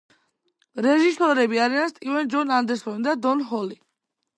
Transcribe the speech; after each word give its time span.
რეჟისორები 0.85 1.61
არიან 1.67 1.95
სტივენ 1.95 2.35
ჯონ 2.35 2.59
ანდერსონი 2.59 3.11
და 3.11 3.19
დონ 3.25 3.51
ჰოლი. 3.55 3.85